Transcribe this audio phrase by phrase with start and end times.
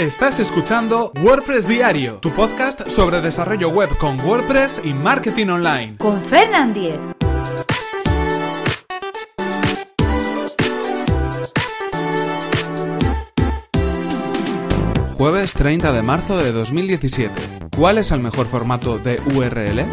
[0.00, 5.98] Estás escuchando WordPress Diario, tu podcast sobre desarrollo web con WordPress y marketing online.
[5.98, 6.98] Con Fernand Diez.
[15.18, 17.34] Jueves 30 de marzo de 2017.
[17.76, 19.84] ¿Cuál es el mejor formato de URL?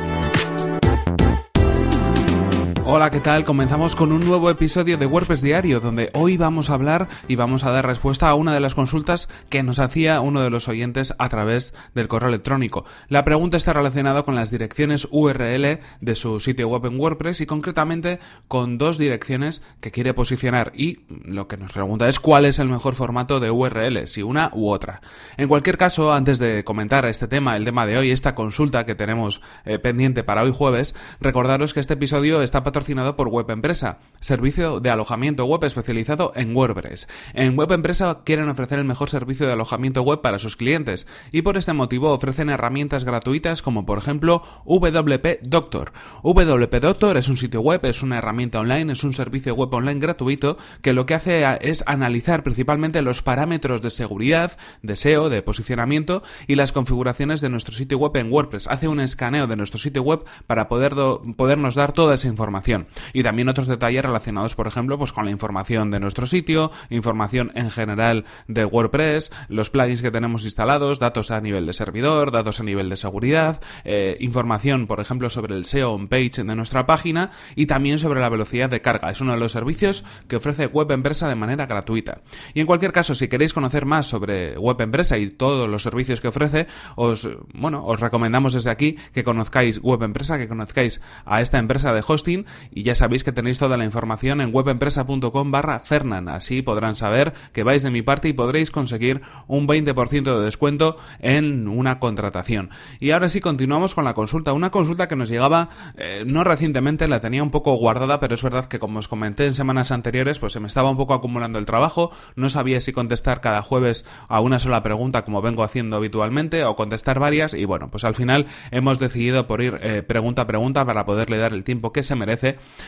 [2.90, 3.44] Hola, ¿qué tal?
[3.44, 7.66] Comenzamos con un nuevo episodio de WordPress Diario, donde hoy vamos a hablar y vamos
[7.66, 11.14] a dar respuesta a una de las consultas que nos hacía uno de los oyentes
[11.20, 12.86] a través del correo electrónico.
[13.10, 17.46] La pregunta está relacionada con las direcciones URL de su sitio web en WordPress y
[17.46, 22.58] concretamente con dos direcciones que quiere posicionar y lo que nos pregunta es cuál es
[22.58, 25.02] el mejor formato de URL, si una u otra.
[25.36, 28.96] En cualquier caso, antes de comentar este tema, el tema de hoy, esta consulta que
[28.96, 33.50] tenemos eh, pendiente para hoy jueves, recordaros que este episodio está patrocinado patrocinado por Web
[33.50, 37.08] Empresa, servicio de alojamiento web especializado en WordPress.
[37.34, 41.42] En Web Empresa quieren ofrecer el mejor servicio de alojamiento web para sus clientes y
[41.42, 45.92] por este motivo ofrecen herramientas gratuitas como por ejemplo WP Doctor.
[46.22, 50.00] WP Doctor es un sitio web, es una herramienta online, es un servicio web online
[50.00, 55.42] gratuito que lo que hace es analizar principalmente los parámetros de seguridad, de SEO, de
[55.42, 58.68] posicionamiento y las configuraciones de nuestro sitio web en WordPress.
[58.68, 60.94] Hace un escaneo de nuestro sitio web para poder
[61.36, 62.67] podernos dar toda esa información
[63.14, 67.52] y también otros detalles relacionados, por ejemplo, pues con la información de nuestro sitio, información
[67.56, 72.60] en general de WordPress, los plugins que tenemos instalados, datos a nivel de servidor, datos
[72.60, 76.86] a nivel de seguridad, eh, información, por ejemplo, sobre el SEO on page de nuestra
[76.86, 79.10] página y también sobre la velocidad de carga.
[79.10, 82.22] Es uno de los servicios que ofrece Web Empresa de manera gratuita.
[82.54, 86.22] Y en cualquier caso, si queréis conocer más sobre Web Empresa y todos los servicios
[86.22, 91.42] que ofrece, os, bueno, os recomendamos desde aquí que conozcáis Web Empresa, que conozcáis a
[91.42, 95.80] esta empresa de hosting y ya sabéis que tenéis toda la información en webempresa.com barra
[95.80, 96.30] Fernan.
[96.30, 100.98] Así podrán saber que vais de mi parte y podréis conseguir un 20% de descuento
[101.20, 102.70] en una contratación.
[103.00, 104.54] Y ahora sí continuamos con la consulta.
[104.54, 108.44] Una consulta que nos llegaba eh, no recientemente, la tenía un poco guardada, pero es
[108.44, 111.60] verdad que como os comenté en semanas anteriores, pues se me estaba un poco acumulando
[111.60, 112.12] el trabajo.
[112.36, 116.76] No sabía si contestar cada jueves a una sola pregunta como vengo haciendo habitualmente o
[116.76, 120.86] contestar varias y bueno, pues al final hemos decidido por ir eh, pregunta a pregunta
[120.86, 122.47] para poderle dar el tiempo que se merece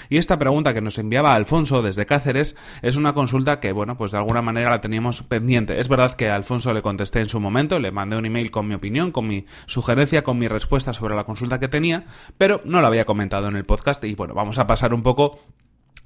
[0.09, 4.11] y esta pregunta que nos enviaba Alfonso desde Cáceres es una consulta que, bueno, pues
[4.11, 5.79] de alguna manera la teníamos pendiente.
[5.79, 8.67] Es verdad que a Alfonso le contesté en su momento, le mandé un email con
[8.67, 12.05] mi opinión, con mi sugerencia, con mi respuesta sobre la consulta que tenía,
[12.37, 15.39] pero no la había comentado en el podcast y bueno, vamos a pasar un poco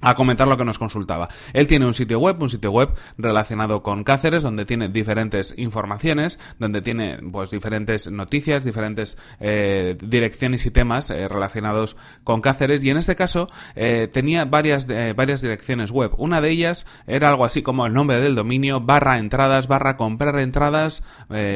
[0.04, 1.28] a comentar lo que nos consultaba.
[1.52, 6.38] Él tiene un sitio web, un sitio web relacionado con Cáceres, donde tiene diferentes informaciones,
[6.58, 12.84] donde tiene pues diferentes noticias, diferentes eh, direcciones y temas eh, relacionados con Cáceres.
[12.84, 16.12] Y en este caso eh, tenía varias, varias direcciones web.
[16.18, 20.38] Una de ellas era algo así como el nombre del dominio barra entradas barra comprar
[20.38, 21.02] entradas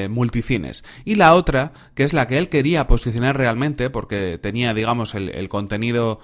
[0.08, 0.84] multicines.
[1.04, 5.28] Y la otra, que es la que él quería posicionar realmente, porque tenía, digamos, el,
[5.30, 6.20] el contenido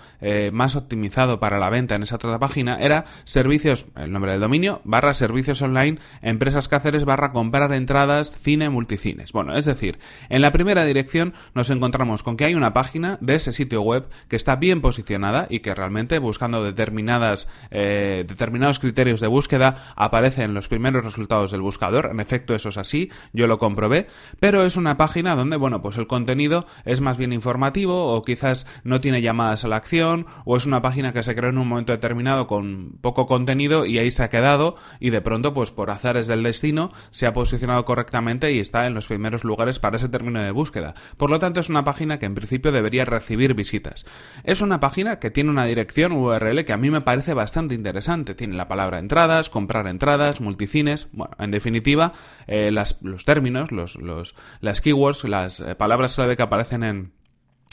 [0.52, 4.80] más optimizado para la venta en esa otra página era servicios, el nombre del dominio,
[4.84, 9.32] barra servicios online, empresas Cáceres, barra comprar entradas, cine, multicines.
[9.32, 9.98] Bueno, es decir,
[10.28, 14.08] en la primera dirección nos encontramos con que hay una página de ese sitio web
[14.28, 20.42] que está bien posicionada y que realmente buscando determinadas, eh, determinados criterios de búsqueda aparece
[20.42, 22.10] en los primeros resultados del buscador.
[22.10, 24.06] En efecto, eso es así, yo lo comprobé,
[24.40, 28.66] pero es una página donde, bueno, pues el contenido es más bien informativo o quizás
[28.84, 31.68] no tiene llamadas a la acción o es una página que se creó en un
[31.68, 32.03] momento determinado
[32.46, 36.42] con poco contenido y ahí se ha quedado y de pronto pues por azares del
[36.42, 40.50] destino se ha posicionado correctamente y está en los primeros lugares para ese término de
[40.50, 40.94] búsqueda.
[41.16, 44.04] Por lo tanto es una página que en principio debería recibir visitas.
[44.44, 48.34] Es una página que tiene una dirección URL que a mí me parece bastante interesante.
[48.34, 52.12] Tiene la palabra entradas, comprar entradas, multicines, bueno, en definitiva
[52.46, 57.12] eh, las, los términos, los, los, las keywords, las eh, palabras clave que aparecen en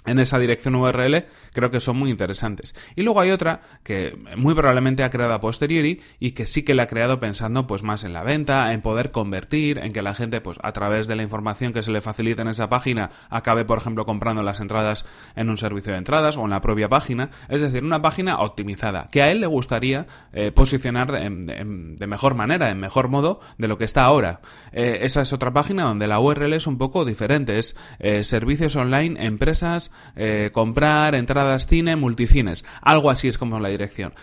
[0.06, 2.74] en esa dirección URL creo que son muy interesantes.
[2.96, 6.74] Y luego hay otra que muy probablemente ha creado a posteriori y que sí que
[6.74, 10.14] la ha creado pensando pues más en la venta, en poder convertir, en que la
[10.14, 13.66] gente pues a través de la información que se le facilita en esa página acabe
[13.66, 15.06] por ejemplo comprando las entradas
[15.36, 19.10] en un servicio de entradas o en la propia página, es decir, una página optimizada
[19.12, 23.78] que a él le gustaría eh, posicionar de, mejor manera, en mejor modo de lo
[23.78, 24.42] que está ahora.
[24.72, 28.76] Eh, esa es otra página donde la URL es un poco diferente, es eh, servicios
[28.76, 32.66] online, empresas, eh, comprar entradas cine, multicines.
[32.82, 34.14] Algo así es como la dirección.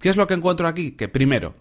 [0.00, 0.92] ¿Qué es lo que encuentro aquí?
[0.92, 1.54] Que primero,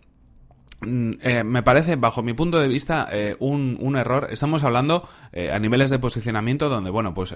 [1.21, 4.27] eh, me parece, bajo mi punto de vista, eh, un, un, error.
[4.31, 7.33] Estamos hablando eh, a niveles de posicionamiento donde, bueno, pues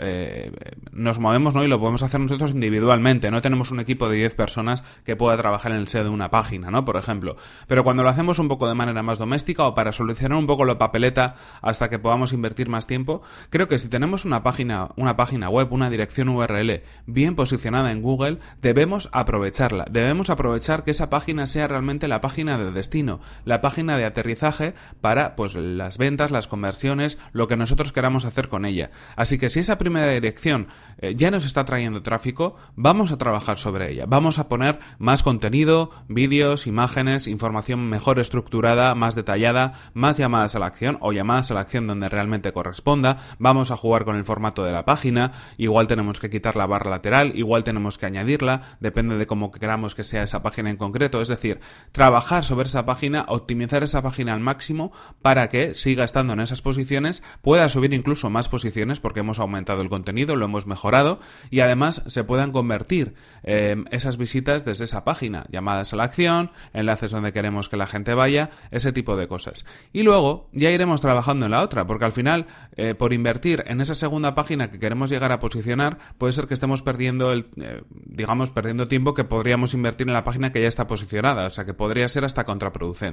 [0.91, 1.63] nos movemos ¿no?
[1.63, 3.31] y lo podemos hacer nosotros individualmente.
[3.31, 6.29] No tenemos un equipo de 10 personas que pueda trabajar en el SEO de una
[6.29, 6.85] página, ¿no?
[6.85, 7.35] Por ejemplo.
[7.67, 10.65] Pero cuando lo hacemos un poco de manera más doméstica o para solucionar un poco
[10.65, 15.15] la papeleta hasta que podamos invertir más tiempo, creo que si tenemos una página, una
[15.15, 19.85] página web, una dirección URL bien posicionada en Google, debemos aprovecharla.
[19.89, 24.73] Debemos aprovechar que esa página sea realmente la página de destino la página de aterrizaje
[25.01, 28.91] para pues las ventas, las conversiones, lo que nosotros queramos hacer con ella.
[29.15, 30.67] Así que si esa primera dirección
[30.99, 34.05] eh, ya nos está trayendo tráfico, vamos a trabajar sobre ella.
[34.07, 40.59] Vamos a poner más contenido, vídeos, imágenes, información mejor estructurada, más detallada, más llamadas a
[40.59, 43.17] la acción o llamadas a la acción donde realmente corresponda.
[43.37, 45.31] Vamos a jugar con el formato de la página.
[45.57, 49.95] Igual tenemos que quitar la barra lateral, igual tenemos que añadirla, depende de cómo queramos
[49.95, 51.21] que sea esa página en concreto.
[51.21, 51.59] Es decir,
[51.91, 56.61] trabajar sobre esa página optimizar esa página al máximo para que siga estando en esas
[56.61, 61.19] posiciones, pueda subir incluso más posiciones porque hemos aumentado el contenido, lo hemos mejorado
[61.49, 63.13] y además se puedan convertir
[63.43, 67.87] eh, esas visitas desde esa página, llamadas a la acción, enlaces donde queremos que la
[67.87, 69.65] gente vaya, ese tipo de cosas.
[69.93, 73.81] Y luego ya iremos trabajando en la otra, porque al final, eh, por invertir en
[73.81, 77.83] esa segunda página que queremos llegar a posicionar, puede ser que estemos perdiendo el, eh,
[77.89, 81.65] digamos, perdiendo tiempo que podríamos invertir en la página que ya está posicionada, o sea
[81.65, 83.08] que podría ser hasta contraproducente.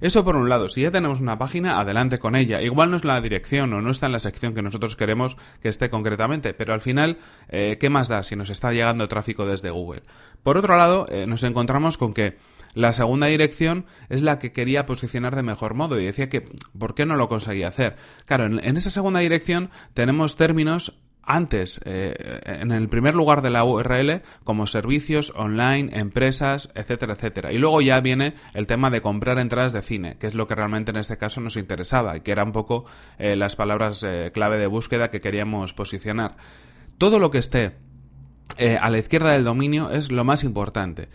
[0.00, 2.62] Eso por un lado, si ya tenemos una página, adelante con ella.
[2.62, 5.68] Igual no es la dirección o no está en la sección que nosotros queremos que
[5.68, 7.18] esté concretamente, pero al final,
[7.48, 10.02] eh, ¿qué más da si nos está llegando tráfico desde Google?
[10.42, 12.36] Por otro lado, eh, nos encontramos con que
[12.74, 16.44] la segunda dirección es la que quería posicionar de mejor modo y decía que
[16.78, 17.96] ¿por qué no lo conseguía hacer?
[18.26, 20.92] Claro, en esa segunda dirección tenemos términos
[21.26, 27.52] antes, eh, en el primer lugar de la URL, como servicios, online, empresas, etcétera, etcétera.
[27.52, 30.54] Y luego ya viene el tema de comprar entradas de cine, que es lo que
[30.54, 32.86] realmente en este caso nos interesaba y que era un poco
[33.18, 36.36] eh, las palabras eh, clave de búsqueda que queríamos posicionar.
[36.96, 37.76] Todo lo que esté
[38.58, 41.08] eh, a la izquierda del dominio es lo más importante.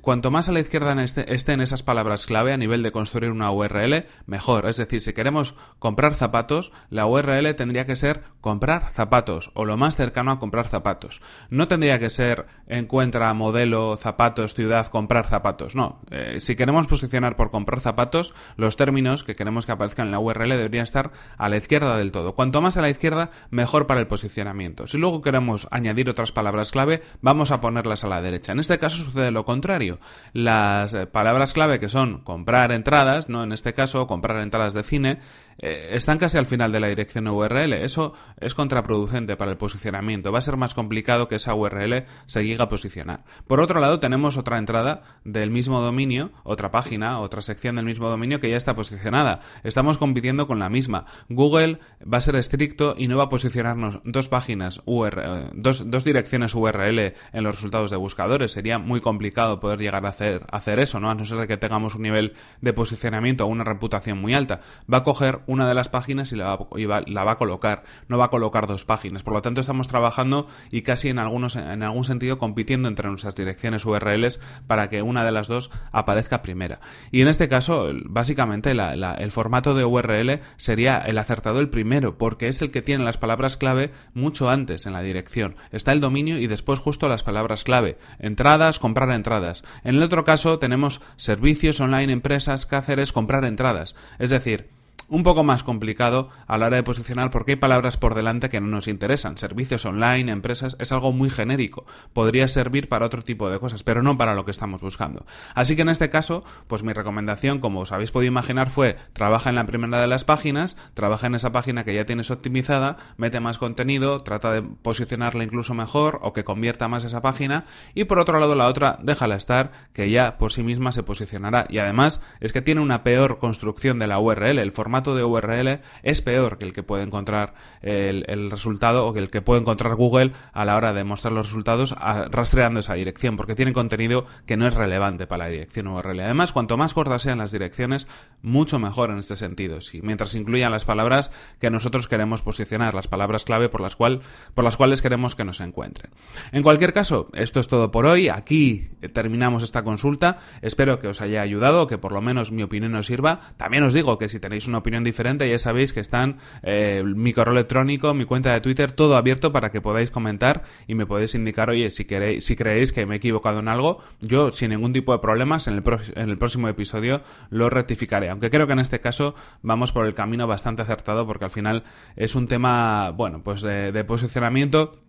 [0.00, 3.50] Cuanto más a la izquierda este, estén esas palabras clave a nivel de construir una
[3.50, 4.66] URL, mejor.
[4.66, 9.76] Es decir, si queremos comprar zapatos, la URL tendría que ser comprar zapatos o lo
[9.76, 11.20] más cercano a comprar zapatos.
[11.50, 15.74] No tendría que ser encuentra modelo, zapatos, ciudad, comprar zapatos.
[15.74, 16.00] No.
[16.10, 20.20] Eh, si queremos posicionar por comprar zapatos, los términos que queremos que aparezcan en la
[20.20, 22.34] URL deberían estar a la izquierda del todo.
[22.34, 24.86] Cuanto más a la izquierda, mejor para el posicionamiento.
[24.86, 28.50] Si luego queremos añadir otras palabras clave, vamos a ponerlas a la derecha.
[28.50, 30.00] En este caso sucede lo contrario.
[30.32, 34.82] Las eh, palabras clave que son comprar entradas, no en este caso comprar entradas de
[34.82, 35.20] cine,
[35.58, 37.72] eh, están casi al final de la dirección URL.
[37.72, 40.32] Eso es contraproducente para el posicionamiento.
[40.32, 43.24] Va a ser más complicado que esa URL se llegue a posicionar.
[43.46, 48.08] Por otro lado, tenemos otra entrada del mismo dominio, otra página, otra sección del mismo
[48.08, 49.40] dominio que ya está posicionada.
[49.62, 51.06] Estamos compitiendo con la misma.
[51.28, 56.04] Google va a ser estricto y no va a posicionarnos dos páginas URL, dos, dos
[56.04, 56.98] direcciones URL
[57.32, 58.52] en los resultados de buscadores.
[58.52, 61.10] Sería muy complicado poder llegar a hacer, hacer eso, ¿no?
[61.10, 64.60] A no ser que tengamos un nivel de posicionamiento o una reputación muy alta.
[64.92, 68.30] Va a coger una de las páginas y la va, a colocar, no va a
[68.30, 69.22] colocar dos páginas.
[69.22, 73.34] Por lo tanto, estamos trabajando y casi en, algunos, en algún sentido compitiendo entre nuestras
[73.34, 76.80] direcciones URLs para que una de las dos aparezca primera.
[77.10, 82.48] Y en este caso, básicamente, el formato de URL sería el acertado el primero, porque
[82.48, 85.56] es el que tiene las palabras clave mucho antes en la dirección.
[85.72, 87.98] Está el dominio y después justo las palabras clave.
[88.18, 89.64] Entradas, comprar entradas.
[89.82, 93.96] En el otro caso tenemos servicios online, empresas, cáceres, comprar entradas.
[94.18, 94.68] Es decir,
[95.08, 98.60] un poco más complicado a la hora de posicionar porque hay palabras por delante que
[98.60, 99.36] no nos interesan.
[99.38, 101.84] Servicios online, empresas, es algo muy genérico.
[102.12, 105.26] Podría servir para otro tipo de cosas, pero no para lo que estamos buscando.
[105.54, 109.50] Así que en este caso, pues mi recomendación, como os habéis podido imaginar, fue trabaja
[109.50, 113.40] en la primera de las páginas, trabaja en esa página que ya tienes optimizada, mete
[113.40, 117.64] más contenido, trata de posicionarla incluso mejor o que convierta más esa página
[117.94, 121.66] y por otro lado la otra, déjala estar, que ya por sí misma se posicionará.
[121.68, 125.80] Y además es que tiene una peor construcción de la URL, el formato de URL
[126.02, 129.94] es peor que el que puede encontrar el, resultado o que el que puede encontrar
[129.96, 131.94] Google a la hora de mostrar los resultados
[132.30, 136.20] rastreando esa dirección, porque tiene contenido que no es relevante para la dirección URL.
[136.20, 138.06] Además, cuanto más cortas sean las direcciones,
[138.42, 139.80] mucho mejor en este sentido.
[139.80, 144.20] Si mientras incluyan las palabras que nosotros queremos posicionar, las palabras clave por las, cual,
[144.54, 146.12] por las cuales queremos que nos encuentren.
[146.52, 148.28] En cualquier caso, esto es todo por hoy.
[148.28, 150.38] Aquí terminamos esta consulta.
[150.62, 153.40] Espero que os haya ayudado, que por lo menos mi opinión os sirva.
[153.56, 157.32] También os digo que si tenéis una opinión diferente, ya sabéis que están eh, mi
[157.32, 161.34] correo electrónico, mi cuenta de Twitter, todo abierto para que podáis comentar y me podéis
[161.34, 164.92] indicar, oye, si queréis, si creéis que me he equivocado en algo, yo sin ningún
[164.92, 165.82] tipo de problemas en el,
[166.14, 168.28] en el próximo episodio lo rectificaré.
[168.28, 171.84] Aunque creo que en este caso vamos por el camino bastante acertado porque al final
[172.16, 175.03] es un tema, bueno, pues de posicionamiento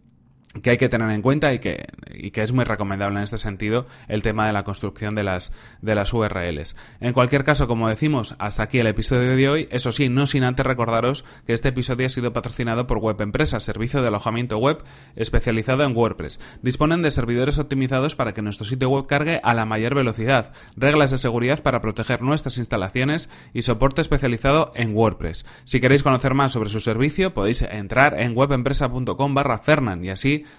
[0.62, 3.38] que hay que tener en cuenta y que, y que es muy recomendable en este
[3.38, 6.76] sentido el tema de la construcción de las, de las URLs.
[7.02, 9.68] En cualquier caso, como decimos, hasta aquí el episodio de hoy.
[9.72, 13.60] Eso sí, no sin antes recordaros que este episodio ha sido patrocinado por Web Empresa,
[13.60, 14.84] servicio de alojamiento web
[15.16, 16.40] especializado en WordPress.
[16.62, 21.12] Disponen de servidores optimizados para que nuestro sitio web cargue a la mayor velocidad, reglas
[21.12, 25.46] de seguridad para proteger nuestras instalaciones y soporte especializado en WordPress.
[25.66, 30.10] Si queréis conocer más sobre su servicio, podéis entrar en webempresa.com barra Fernan y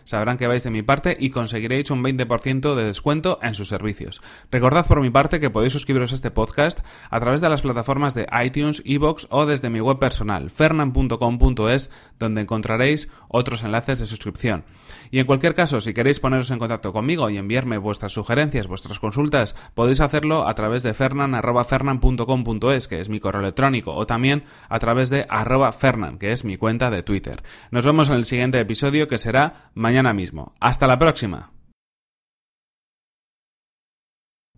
[0.04, 4.22] sabrán que vais de mi parte y conseguiréis un 20% de descuento en sus servicios.
[4.50, 6.80] Recordad por mi parte que podéis suscribiros a este podcast
[7.10, 12.40] a través de las plataformas de iTunes, Evox o desde mi web personal, fernan.com.es, donde
[12.40, 14.64] encontraréis otros enlaces de suscripción.
[15.10, 18.98] Y en cualquier caso, si queréis poneros en contacto conmigo y enviarme vuestras sugerencias, vuestras
[18.98, 24.78] consultas, podéis hacerlo a través de fernan.fernan.com.es, que es mi correo electrónico, o también a
[24.78, 27.42] través de arroba fernan, que es mi cuenta de Twitter.
[27.70, 30.54] Nos vemos en el siguiente episodio que será mañana mismo.
[30.58, 31.52] Hasta la próxima.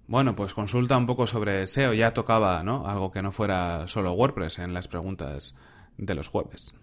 [0.06, 1.92] Bueno, pues consulta un poco sobre SEO.
[1.92, 2.86] Ya tocaba, ¿no?
[2.88, 5.58] Algo que no fuera solo WordPress en las preguntas
[5.98, 6.74] de los jueves.